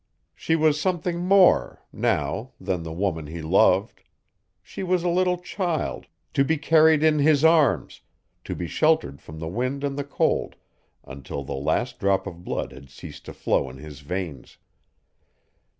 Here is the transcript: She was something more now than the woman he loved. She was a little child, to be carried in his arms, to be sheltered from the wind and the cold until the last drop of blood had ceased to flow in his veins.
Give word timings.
She 0.33 0.55
was 0.55 0.81
something 0.81 1.19
more 1.19 1.83
now 1.93 2.53
than 2.59 2.81
the 2.81 2.91
woman 2.91 3.27
he 3.27 3.39
loved. 3.43 4.01
She 4.63 4.81
was 4.81 5.03
a 5.03 5.09
little 5.09 5.37
child, 5.37 6.07
to 6.33 6.43
be 6.43 6.57
carried 6.57 7.03
in 7.03 7.19
his 7.19 7.45
arms, 7.45 8.01
to 8.45 8.55
be 8.55 8.65
sheltered 8.65 9.21
from 9.21 9.37
the 9.37 9.47
wind 9.47 9.83
and 9.83 9.99
the 9.99 10.03
cold 10.03 10.55
until 11.03 11.43
the 11.43 11.53
last 11.53 11.99
drop 11.99 12.25
of 12.25 12.43
blood 12.43 12.71
had 12.71 12.89
ceased 12.89 13.25
to 13.25 13.33
flow 13.33 13.69
in 13.69 13.77
his 13.77 13.99
veins. 13.99 14.57